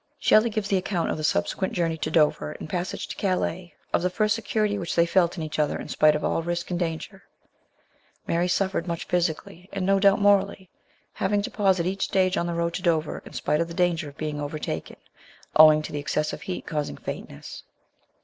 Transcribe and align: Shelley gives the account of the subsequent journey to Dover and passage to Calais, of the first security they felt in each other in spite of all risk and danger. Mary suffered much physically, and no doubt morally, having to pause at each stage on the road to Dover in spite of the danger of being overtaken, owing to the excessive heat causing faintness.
Shelley 0.17 0.49
gives 0.49 0.69
the 0.69 0.77
account 0.77 1.11
of 1.11 1.17
the 1.17 1.23
subsequent 1.23 1.73
journey 1.73 1.95
to 1.95 2.09
Dover 2.09 2.53
and 2.53 2.67
passage 2.67 3.07
to 3.09 3.15
Calais, 3.15 3.75
of 3.93 4.01
the 4.01 4.09
first 4.09 4.33
security 4.33 4.75
they 4.75 5.05
felt 5.05 5.37
in 5.37 5.43
each 5.43 5.59
other 5.59 5.77
in 5.77 5.89
spite 5.89 6.15
of 6.15 6.23
all 6.25 6.41
risk 6.41 6.71
and 6.71 6.79
danger. 6.79 7.21
Mary 8.25 8.47
suffered 8.47 8.87
much 8.87 9.03
physically, 9.05 9.69
and 9.71 9.85
no 9.85 9.99
doubt 9.99 10.19
morally, 10.19 10.71
having 11.13 11.43
to 11.43 11.51
pause 11.51 11.79
at 11.79 11.85
each 11.85 12.01
stage 12.05 12.35
on 12.35 12.47
the 12.47 12.55
road 12.55 12.73
to 12.73 12.81
Dover 12.81 13.21
in 13.27 13.33
spite 13.33 13.61
of 13.61 13.67
the 13.67 13.75
danger 13.75 14.09
of 14.09 14.17
being 14.17 14.41
overtaken, 14.41 14.95
owing 15.55 15.83
to 15.83 15.91
the 15.91 15.99
excessive 15.99 16.41
heat 16.41 16.65
causing 16.65 16.97
faintness. 16.97 17.61